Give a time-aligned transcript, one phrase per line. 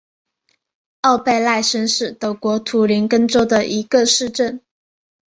[1.01, 4.59] 奥贝赖森是德国图林根州的一个市镇。